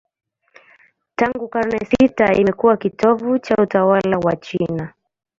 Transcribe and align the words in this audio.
Tangu 1.15 1.47
karne 1.47 1.79
sita 1.85 2.33
imekuwa 2.33 2.77
kitovu 2.77 3.39
cha 3.39 3.55
utawala 3.55 4.17
wa 4.17 4.35
China. 4.35 4.93